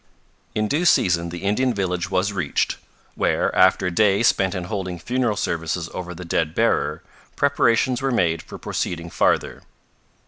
In 0.55 0.67
due 0.67 0.85
season 0.85 1.29
the 1.29 1.43
Indian 1.43 1.75
village 1.75 2.09
was 2.09 2.33
reached, 2.33 2.77
where, 3.13 3.55
after 3.55 3.85
a 3.85 3.91
day 3.93 4.23
spent 4.23 4.55
in 4.55 4.63
holding 4.63 4.97
funeral 4.97 5.35
services 5.35 5.89
over 5.93 6.15
the 6.15 6.25
dead 6.25 6.55
bearer, 6.55 7.03
preparations 7.35 8.01
were 8.01 8.09
made 8.09 8.41
for 8.41 8.57
proceeding 8.57 9.11
farther. 9.11 9.61